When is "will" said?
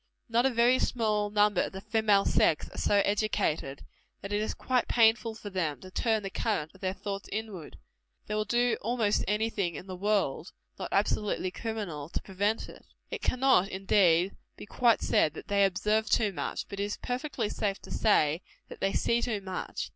8.33-8.43